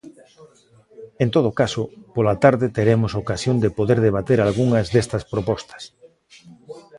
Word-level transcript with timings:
En 1.23 1.29
todo 1.35 1.49
caso, 1.61 1.81
pola 2.15 2.35
tarde 2.43 2.73
teremos 2.77 3.11
ocasión 3.23 3.55
de 3.63 3.73
poder 3.77 3.99
debater 4.07 4.39
algunhas 4.41 4.85
destas 4.95 5.23
propostas. 5.33 5.83